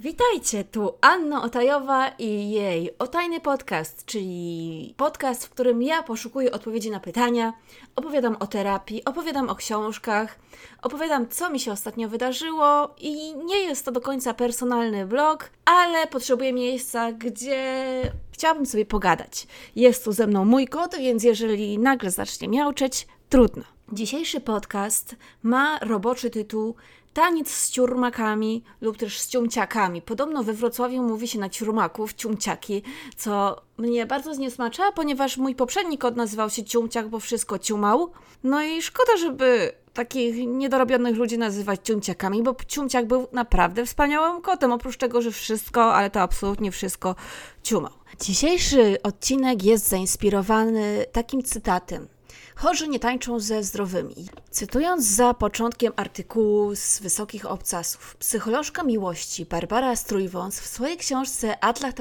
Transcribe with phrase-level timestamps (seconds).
[0.00, 6.90] Witajcie, tu Anna Otajowa i jej Otajny Podcast, czyli podcast, w którym ja poszukuję odpowiedzi
[6.90, 7.52] na pytania,
[7.96, 10.38] opowiadam o terapii, opowiadam o książkach,
[10.82, 16.06] opowiadam co mi się ostatnio wydarzyło i nie jest to do końca personalny vlog, ale
[16.06, 18.02] potrzebuję miejsca, gdzie
[18.32, 19.46] chciałabym sobie pogadać.
[19.76, 23.77] Jest tu ze mną mój kot, więc jeżeli nagle zacznie miauczeć, trudno.
[23.92, 26.74] Dzisiejszy podcast ma roboczy tytuł
[27.14, 30.02] Taniec z ciurmakami lub też z ciumciakami.
[30.02, 32.82] Podobno we Wrocławiu mówi się na ciurmaków ciumciaki,
[33.16, 38.10] co mnie bardzo zniesmacza, ponieważ mój poprzedni kod nazywał się ciumciak, bo wszystko ciumał.
[38.44, 44.72] No i szkoda, żeby takich niedorobionych ludzi nazywać ciumciakami, bo ciumciak był naprawdę wspaniałym kotem,
[44.72, 47.14] oprócz tego, że wszystko, ale to absolutnie wszystko
[47.62, 47.92] ciumał.
[48.20, 52.08] Dzisiejszy odcinek jest zainspirowany takim cytatem.
[52.54, 54.28] Chorzy nie tańczą ze zdrowymi.
[54.50, 61.94] Cytując za początkiem artykułu z Wysokich Obcasów, psycholożka miłości Barbara Strójwąs w swojej książce Atlas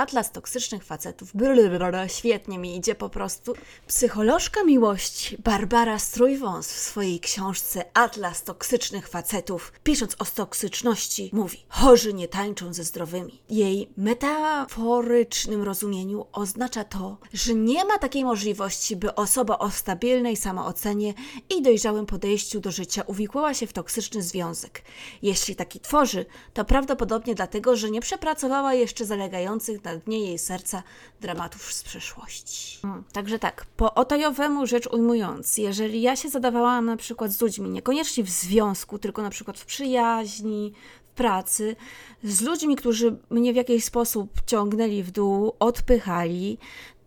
[0.00, 1.30] Atlas toksycznych facetów.
[1.34, 3.54] Blablabla, świetnie mi idzie po prostu.
[3.86, 12.14] Psycholożka miłości Barbara Strójwąs w swojej książce Atlas toksycznych facetów, pisząc o toksyczności, mówi: Chorzy
[12.14, 13.42] nie tańczą ze zdrowymi.
[13.50, 21.14] Jej metaforycznym rozumieniu oznacza to, że nie ma takiej możliwości, by osoba o stabilnej samoocenie
[21.50, 24.82] i dojrzałym podejściu do życia uwikłała się w toksyczny związek.
[25.22, 30.82] Jeśli taki tworzy, to prawdopodobnie dlatego, że nie przepracowała jeszcze zalegających na dnie jej serca
[31.20, 32.78] dramatów z przeszłości.
[32.82, 33.04] Hmm.
[33.12, 38.24] Także tak, po otajowemu rzecz ujmując, jeżeli ja się zadawałam na przykład z ludźmi, niekoniecznie
[38.24, 41.76] w związku, tylko na przykład w przyjaźni, w pracy,
[42.24, 46.58] z ludźmi, którzy mnie w jakiś sposób ciągnęli w dół, odpychali,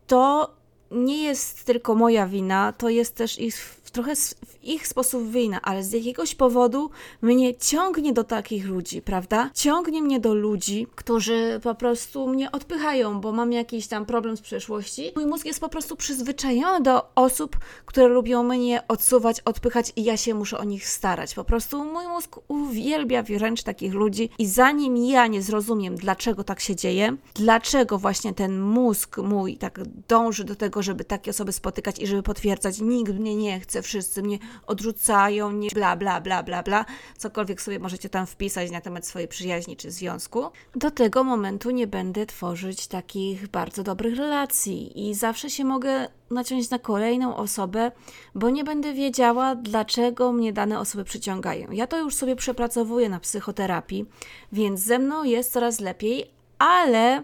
[0.08, 0.53] to
[0.92, 5.84] nie jest tylko moja wina, to jest też ich trochę w ich sposób wina, ale
[5.84, 6.90] z jakiegoś powodu
[7.22, 9.50] mnie ciągnie do takich ludzi, prawda?
[9.54, 14.42] Ciągnie mnie do ludzi, którzy po prostu mnie odpychają, bo mam jakiś tam problem z
[14.42, 15.12] przeszłości.
[15.16, 20.18] Mój mózg jest po prostu przyzwyczajony do osób, które lubią mnie odsuwać, odpychać i ja
[20.18, 21.34] się muszę o nich starać.
[21.34, 26.59] Po prostu mój mózg uwielbia wręcz takich ludzi i zanim ja nie zrozumiem, dlaczego tak
[26.59, 32.00] się dzieje, dlaczego właśnie ten mózg mój tak dąży do tego, żeby takie osoby spotykać
[32.00, 36.64] i żeby potwierdzać, nikt mnie nie chce, wszyscy mnie odrzucają, nie bla, bla, bla, bla,
[36.64, 36.86] bla,
[37.18, 40.52] cokolwiek sobie możecie tam wpisać na temat swojej przyjaźni czy związku.
[40.76, 46.70] Do tego momentu nie będę tworzyć takich bardzo dobrych relacji i zawsze się mogę naciąć
[46.70, 47.92] na kolejną osobę,
[48.36, 51.72] bo nie będę wiedziała, dlaczego mnie dane osoby przyciągają.
[51.72, 54.06] Ja to już sobie przepracowuję na psychoterapii,
[54.52, 57.24] więc ze mną jest coraz lepiej, ale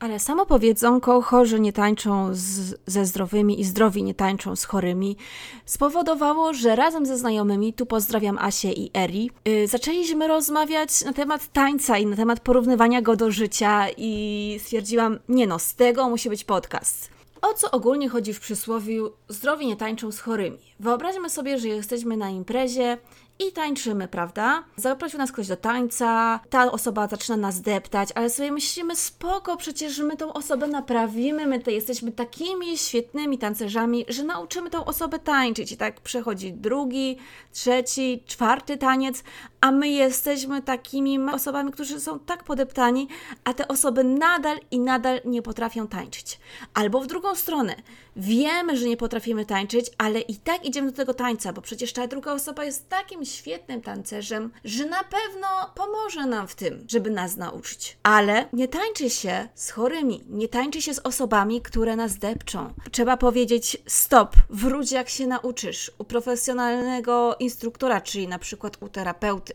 [0.00, 5.16] ale samo powiedzonko chorzy nie tańczą z, ze zdrowymi i zdrowi nie tańczą z chorymi
[5.64, 11.52] spowodowało, że razem ze znajomymi, tu pozdrawiam Asię i Eri, yy, zaczęliśmy rozmawiać na temat
[11.52, 16.28] tańca i na temat porównywania go do życia i stwierdziłam, nie no, z tego musi
[16.28, 17.10] być podcast.
[17.42, 20.58] O co ogólnie chodzi w przysłowiu zdrowi nie tańczą z chorymi?
[20.80, 22.98] Wyobraźmy sobie, że jesteśmy na imprezie
[23.38, 24.64] i tańczymy, prawda?
[24.76, 29.98] Zaprosił nas ktoś do tańca, ta osoba zaczyna nas deptać, ale sobie myślimy, spoko, przecież
[29.98, 35.72] my tą osobę naprawimy, my te jesteśmy takimi świetnymi tancerzami, że nauczymy tą osobę tańczyć.
[35.72, 37.18] I tak przechodzi drugi,
[37.52, 39.24] trzeci, czwarty taniec,
[39.60, 43.08] a my jesteśmy takimi osobami, którzy są tak podeptani,
[43.44, 46.40] a te osoby nadal i nadal nie potrafią tańczyć.
[46.74, 47.76] Albo w drugą stronę,
[48.18, 52.06] wiemy, że nie potrafimy tańczyć, ale i tak idziemy do tego tańca, bo przecież ta
[52.06, 57.36] druga osoba jest takim świetnym tancerzem, że na pewno pomoże nam w tym, żeby nas
[57.36, 57.98] nauczyć.
[58.02, 62.72] Ale nie tańczy się z chorymi, nie tańczy się z osobami, które nas depczą.
[62.90, 69.54] Trzeba powiedzieć stop, wróć jak się nauczysz u profesjonalnego instruktora, czyli na przykład u terapeuty.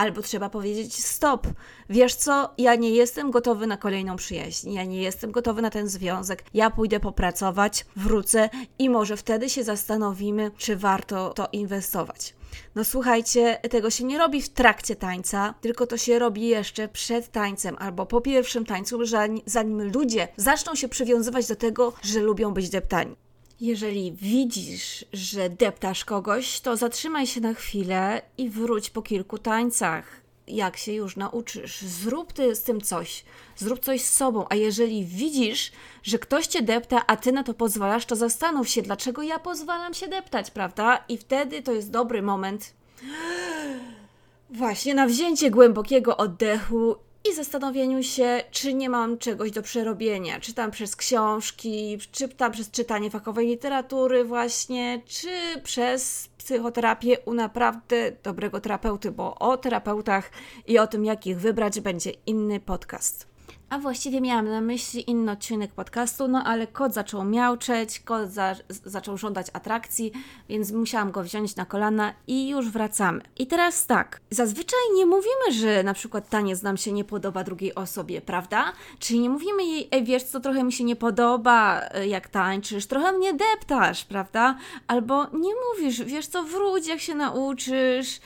[0.00, 1.46] Albo trzeba powiedzieć stop.
[1.88, 4.72] Wiesz co, ja nie jestem gotowy na kolejną przyjaźń.
[4.72, 6.44] Ja nie jestem gotowy na ten związek.
[6.54, 12.34] Ja pójdę popracować, wrócę i może wtedy się zastanowimy, czy warto to inwestować.
[12.74, 17.28] No słuchajcie, tego się nie robi w trakcie tańca, tylko to się robi jeszcze przed
[17.32, 18.98] tańcem albo po pierwszym tańcu,
[19.46, 23.16] zanim ludzie zaczną się przywiązywać do tego, że lubią być deptani.
[23.60, 30.20] Jeżeli widzisz, że deptasz kogoś, to zatrzymaj się na chwilę i wróć po kilku tańcach.
[30.48, 33.24] Jak się już nauczysz, zrób ty z tym coś,
[33.56, 34.46] zrób coś z sobą.
[34.48, 35.72] A jeżeli widzisz,
[36.02, 39.94] że ktoś cię depta, a ty na to pozwalasz, to zastanów się, dlaczego ja pozwalam
[39.94, 41.04] się deptać, prawda?
[41.08, 42.74] I wtedy to jest dobry moment.
[44.50, 50.40] Właśnie na wzięcie głębokiego oddechu i zastanowieniu się, czy nie mam czegoś do przerobienia.
[50.40, 58.60] Czytam przez książki, czytam przez czytanie fachowej literatury, właśnie, czy przez psychoterapię u naprawdę dobrego
[58.60, 60.30] terapeuty, bo o terapeutach
[60.66, 63.29] i o tym, jak ich wybrać, będzie inny podcast.
[63.70, 68.56] A właściwie miałam na myśli inny odcinek podcastu, no ale kot zaczął miauczeć, kot za
[68.68, 70.12] zaczął żądać atrakcji,
[70.48, 73.20] więc musiałam go wziąć na kolana i już wracamy.
[73.38, 77.74] I teraz tak, zazwyczaj nie mówimy, że na przykład taniec nam się nie podoba drugiej
[77.74, 78.72] osobie, prawda?
[78.98, 82.86] Czyli nie mówimy jej, ej wiesz co, trochę mi się nie podoba e, jak tańczysz,
[82.86, 84.58] trochę mnie deptasz, prawda?
[84.86, 88.20] Albo nie mówisz, wiesz co, wróć jak się nauczysz,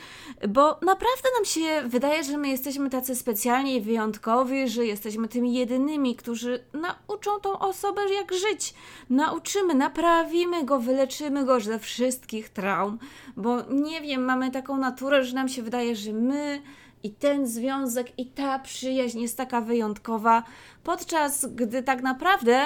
[0.48, 5.54] bo naprawdę nam się wydaje, że my jesteśmy tacy specjalni i wyjątkowi, że jesteśmy tymi
[5.54, 8.74] jedynymi, którzy nauczą tą osobę, jak żyć.
[9.10, 12.98] Nauczymy, naprawimy go, wyleczymy go ze wszystkich traum,
[13.36, 16.62] bo nie wiem, mamy taką naturę, że nam się wydaje, że my
[17.02, 20.42] i ten związek i ta przyjaźń jest taka wyjątkowa,
[20.84, 22.64] podczas gdy tak naprawdę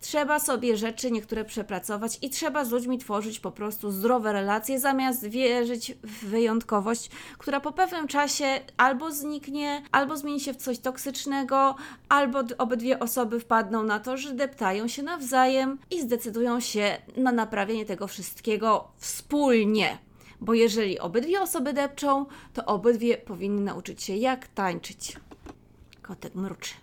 [0.00, 5.26] trzeba sobie rzeczy niektóre przepracować i trzeba z ludźmi tworzyć po prostu zdrowe relacje, zamiast
[5.26, 11.76] wierzyć w wyjątkowość, która po pewnym czasie albo zniknie, albo zmieni się w coś toksycznego,
[12.08, 17.86] albo obydwie osoby wpadną na to, że deptają się nawzajem i zdecydują się na naprawienie
[17.86, 19.98] tego wszystkiego wspólnie
[20.40, 25.16] bo jeżeli obydwie osoby depczą, to obydwie powinny nauczyć się jak tańczyć.
[26.02, 26.74] Kotek mruczy.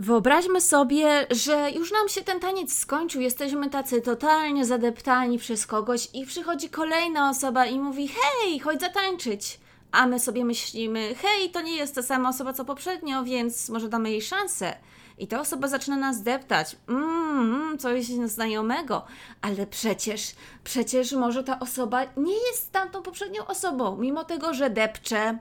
[0.00, 6.08] Wyobraźmy sobie, że już nam się ten taniec skończył, jesteśmy tacy totalnie zadeptani przez kogoś
[6.14, 9.60] i przychodzi kolejna osoba i mówi: Hej, chodź zatańczyć.
[9.92, 13.88] A my sobie myślimy: Hej, to nie jest ta sama osoba co poprzednio, więc może
[13.88, 14.76] damy jej szansę.
[15.18, 16.76] I ta osoba zaczyna nas deptać.
[16.88, 19.04] Mmm, coś znajomego.
[19.42, 25.38] Ale przecież, przecież może ta osoba nie jest tamtą poprzednią osobą, mimo tego, że depcze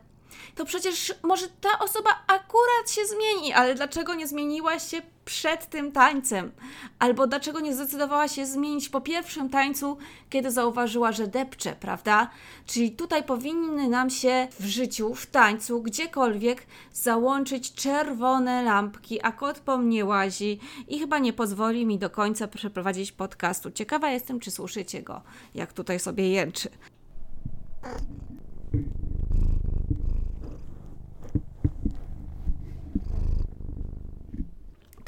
[0.55, 5.91] to przecież może ta osoba akurat się zmieni, ale dlaczego nie zmieniła się przed tym
[5.91, 6.51] tańcem?
[6.99, 9.97] Albo dlaczego nie zdecydowała się zmienić po pierwszym tańcu,
[10.29, 12.29] kiedy zauważyła, że depcze, prawda?
[12.65, 19.59] Czyli tutaj powinny nam się w życiu, w tańcu, gdziekolwiek załączyć czerwone lampki, a kot
[19.59, 23.71] po mnie łazi i chyba nie pozwoli mi do końca przeprowadzić podcastu.
[23.71, 25.21] Ciekawa jestem, czy słyszycie go,
[25.55, 26.69] jak tutaj sobie jęczy.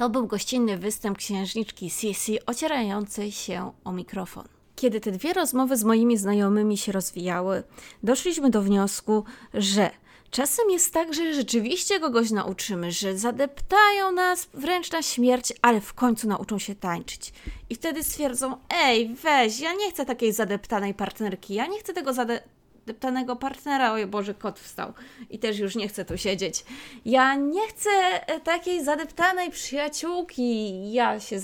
[0.01, 4.48] To był gościnny występ księżniczki Sisi ocierającej się o mikrofon.
[4.75, 7.63] Kiedy te dwie rozmowy z moimi znajomymi się rozwijały,
[8.03, 9.89] doszliśmy do wniosku, że
[10.31, 15.94] czasem jest tak, że rzeczywiście kogoś nauczymy, że zadeptają nas wręcz na śmierć, ale w
[15.94, 17.33] końcu nauczą się tańczyć.
[17.69, 22.13] I wtedy stwierdzą: Ej, weź, ja nie chcę takiej zadeptanej partnerki, ja nie chcę tego
[22.13, 22.44] zade
[22.86, 24.94] deptanego partnera, oj Boże, kot wstał
[25.30, 26.66] i też już nie chcę tu siedzieć.
[27.06, 30.92] Ja nie chcę e, takiej zadeptanej przyjaciółki.
[30.92, 31.42] Ja się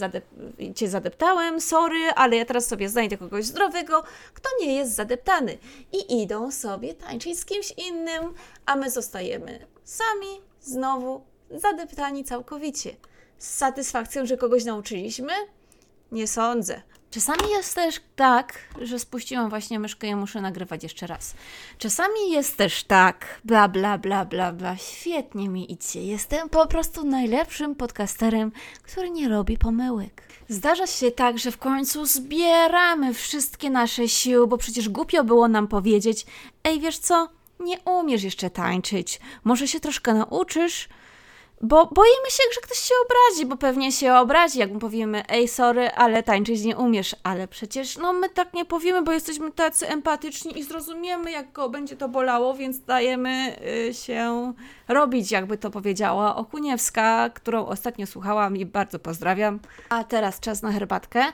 [0.75, 4.03] cię zadeptałem, sorry, ale ja teraz sobie znajdę kogoś zdrowego,
[4.33, 5.57] kto nie jest zadeptany.
[5.93, 8.33] I idą sobie tańczyć z kimś innym,
[8.65, 12.95] a my zostajemy sami, znowu zadeptani całkowicie.
[13.37, 15.33] Z satysfakcją, że kogoś nauczyliśmy?
[16.11, 16.81] Nie sądzę.
[17.11, 21.33] Czasami jest też tak, że spuściłam właśnie myszkę i muszę nagrywać jeszcze raz.
[21.77, 26.03] Czasami jest też tak, bla bla bla bla bla, świetnie mi idzie.
[26.03, 28.51] Jestem po prostu najlepszym podcasterem,
[28.83, 30.23] który nie robi pomyłek.
[30.49, 35.67] Zdarza się tak, że w końcu zbieramy wszystkie nasze siły, bo przecież głupio było nam
[35.67, 36.25] powiedzieć:
[36.63, 37.29] Ej, wiesz co?
[37.59, 39.19] Nie umiesz jeszcze tańczyć.
[39.43, 40.89] Może się troszkę nauczysz?
[41.61, 45.47] Bo boimy się, że ktoś się obrazi, bo pewnie się obrazi, jak mu powiemy, ej,
[45.47, 47.15] sorry, ale tańczyć nie umiesz.
[47.23, 51.69] Ale przecież, no, my tak nie powiemy, bo jesteśmy tacy empatyczni i zrozumiemy, jak go
[51.69, 53.55] będzie to bolało, więc dajemy
[53.89, 54.53] y, się
[54.87, 59.59] robić, jakby to powiedziała Okuniewska, którą ostatnio słuchałam i bardzo pozdrawiam.
[59.89, 61.25] A teraz czas na herbatkę.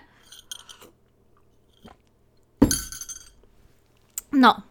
[4.32, 4.62] No,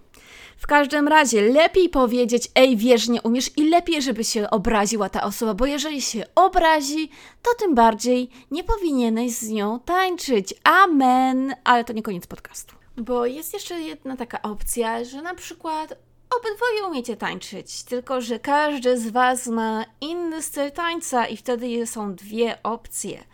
[0.62, 5.22] w każdym razie lepiej powiedzieć, ej, wiesz, nie umiesz i lepiej, żeby się obraziła ta
[5.22, 7.10] osoba, bo jeżeli się obrazi,
[7.42, 10.54] to tym bardziej nie powinieneś z nią tańczyć.
[10.64, 11.54] Amen.
[11.64, 12.74] Ale to nie koniec podcastu.
[12.96, 15.94] Bo jest jeszcze jedna taka opcja, że na przykład
[16.40, 22.14] obydwoje umiecie tańczyć, tylko że każdy z Was ma inny styl tańca i wtedy są
[22.14, 23.24] dwie opcje.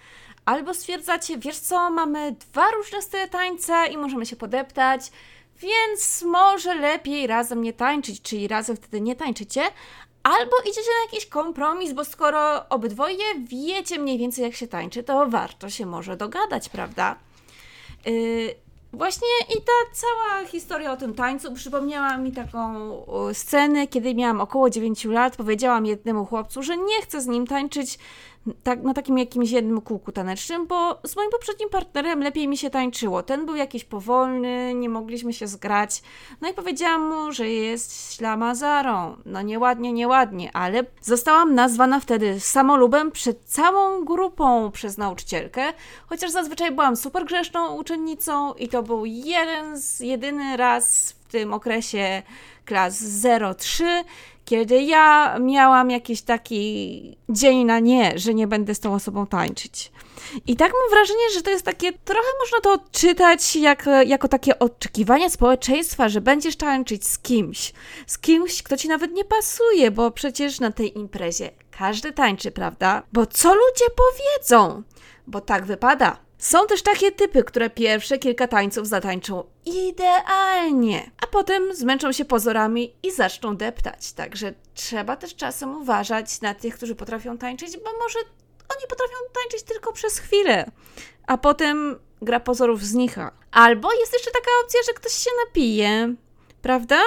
[0.45, 5.11] Albo stwierdzacie, wiesz co, mamy dwa różne style tańca i możemy się podeptać,
[5.61, 9.63] więc może lepiej razem nie tańczyć, czyli razem wtedy nie tańczycie,
[10.23, 15.27] albo idziecie na jakiś kompromis, bo skoro obydwoje wiecie mniej więcej jak się tańczy, to
[15.31, 17.17] warto się może dogadać, prawda?
[18.07, 18.55] Yy,
[18.93, 22.91] Właśnie i ta cała historia o tym tańcu przypomniała mi taką
[23.33, 25.37] scenę, kiedy miałam około 9 lat.
[25.37, 27.99] Powiedziałam jednemu chłopcu, że nie chcę z nim tańczyć
[28.63, 32.71] tak, na takim jakimś jednym kółku tanecznym, bo z moim poprzednim partnerem lepiej mi się
[32.71, 33.23] tańczyło.
[33.23, 36.03] Ten był jakiś powolny, nie mogliśmy się zgrać.
[36.41, 39.17] No i powiedziałam mu, że jest ślamazarą.
[39.27, 45.63] No nieładnie, nieładnie, ale zostałam nazwana wtedy samolubem przed całą grupą przez nauczycielkę,
[46.07, 51.55] chociaż zazwyczaj byłam super grzeszną uczennicą i to był jeden z, jedyny raz w tym
[51.55, 52.23] okresie
[52.65, 53.05] klas
[53.59, 54.05] 03,
[54.49, 59.93] kiedy ja miałam jakiś taki dzień na nie, że nie będę z tą osobą tańczyć.
[60.47, 64.59] I tak mam wrażenie, że to jest takie, trochę można to odczytać jak, jako takie
[64.59, 67.73] oczekiwanie społeczeństwa, że będziesz tańczyć z kimś,
[68.07, 73.03] z kimś, kto ci nawet nie pasuje, bo przecież na tej imprezie każdy tańczy, prawda?
[73.13, 74.83] Bo co ludzie powiedzą?
[75.27, 76.28] Bo tak wypada.
[76.39, 82.95] Są też takie typy, które pierwsze kilka tańców zatańczą idealnie, a potem zmęczą się pozorami
[83.03, 84.13] i zaczną deptać.
[84.13, 88.19] Także trzeba też czasem uważać na tych, którzy potrafią tańczyć, bo może
[88.77, 90.71] oni potrafią tańczyć tylko przez chwilę,
[91.27, 93.33] a potem gra pozorów znika.
[93.51, 96.15] Albo jest jeszcze taka opcja, że ktoś się napije,
[96.63, 97.01] prawda?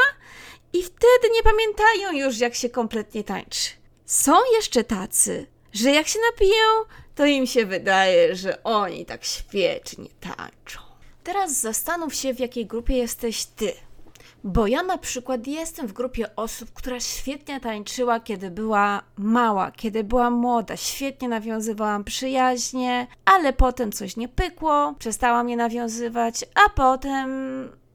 [0.73, 3.69] I wtedy nie pamiętają już, jak się kompletnie tańczy.
[4.05, 6.65] Są jeszcze tacy, że jak się napiją,
[7.15, 10.79] to im się wydaje, że oni tak świetnie tańczą.
[11.23, 13.73] Teraz zastanów się, w jakiej grupie jesteś ty.
[14.43, 20.03] Bo ja na przykład jestem w grupie osób, która świetnie tańczyła, kiedy była mała, kiedy
[20.03, 27.31] była młoda, świetnie nawiązywałam przyjaźnie, ale potem coś nie pykło, przestałam je nawiązywać, a potem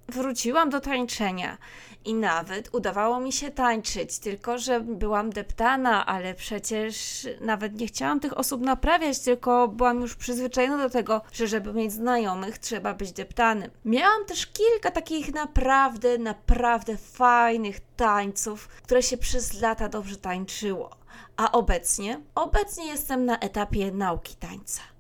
[0.09, 1.59] wróciłam do tańczenia.
[2.07, 8.21] I nawet udawało mi się tańczyć, tylko że byłam deptana, ale przecież nawet nie chciałam
[8.21, 13.13] tych osób naprawiać, tylko byłam już przyzwyczajona do tego, że żeby mieć znajomych, trzeba być
[13.13, 13.71] deptanym.
[13.85, 20.91] Miałam też kilka takich naprawdę, naprawdę fajnych tańców, które się przez lata dobrze tańczyło.
[21.37, 22.21] A obecnie?
[22.35, 24.96] Obecnie jestem na etapie nauki tańca.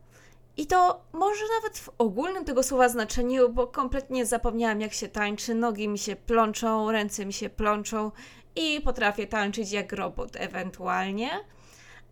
[0.56, 5.54] I to może nawet w ogólnym tego słowa znaczeniu, bo kompletnie zapomniałam, jak się tańczy.
[5.54, 8.10] Nogi mi się plączą, ręce mi się plączą
[8.56, 11.30] i potrafię tańczyć jak robot ewentualnie.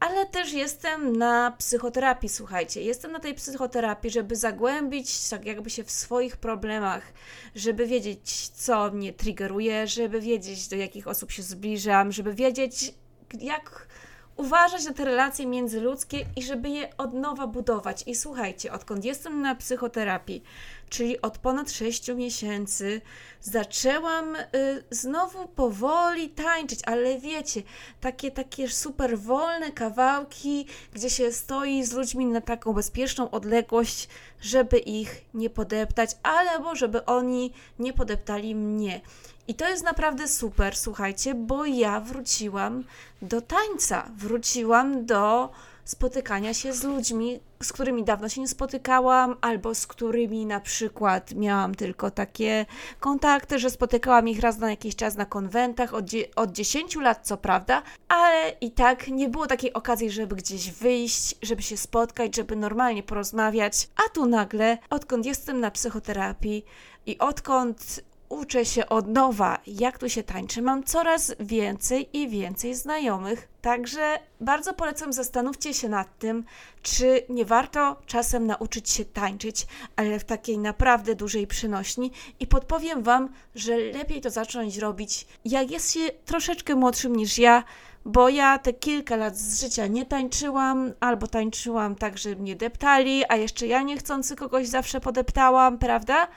[0.00, 2.82] Ale też jestem na psychoterapii, słuchajcie.
[2.82, 7.12] Jestem na tej psychoterapii, żeby zagłębić tak jakby się w swoich problemach,
[7.54, 12.94] żeby wiedzieć, co mnie triggeruje, żeby wiedzieć, do jakich osób się zbliżam, żeby wiedzieć,
[13.40, 13.88] jak
[14.36, 18.02] uważać na te relacje międzyludzkie i żeby je od nowa budować.
[18.06, 20.42] I słuchajcie, odkąd jestem na psychoterapii,
[20.88, 23.00] czyli od ponad 6 miesięcy,
[23.40, 24.42] zaczęłam y,
[24.90, 27.62] znowu powoli tańczyć, ale wiecie,
[28.00, 34.08] takie, takie super wolne kawałki, gdzie się stoi z ludźmi na taką bezpieczną odległość,
[34.40, 39.00] żeby ich nie podeptać, albo żeby oni nie podeptali mnie.
[39.48, 42.84] I to jest naprawdę super, słuchajcie, bo ja wróciłam
[43.22, 45.50] do tańca, wróciłam do
[45.84, 51.34] spotykania się z ludźmi, z którymi dawno się nie spotykałam, albo z którymi na przykład
[51.34, 52.66] miałam tylko takie
[53.00, 56.04] kontakty, że spotykałam ich raz na jakiś czas na konwentach, od,
[56.36, 61.36] od 10 lat, co prawda, ale i tak nie było takiej okazji, żeby gdzieś wyjść,
[61.42, 63.88] żeby się spotkać, żeby normalnie porozmawiać.
[64.06, 66.64] A tu nagle, odkąd jestem na psychoterapii
[67.06, 68.00] i odkąd
[68.34, 70.62] uczę się od nowa, jak tu się tańczy.
[70.62, 76.44] Mam coraz więcej i więcej znajomych, także bardzo polecam, zastanówcie się nad tym,
[76.82, 83.02] czy nie warto czasem nauczyć się tańczyć, ale w takiej naprawdę dużej przynośni i podpowiem
[83.02, 87.64] Wam, że lepiej to zacząć robić, jak jest się troszeczkę młodszym niż ja,
[88.04, 93.22] bo ja te kilka lat z życia nie tańczyłam, albo tańczyłam tak, że mnie deptali,
[93.28, 96.28] a jeszcze ja niechcący kogoś zawsze podeptałam, prawda?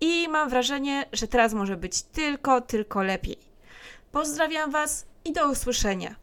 [0.00, 3.36] I mam wrażenie, że teraz może być tylko, tylko lepiej.
[4.12, 6.20] Pozdrawiam Was i do usłyszenia.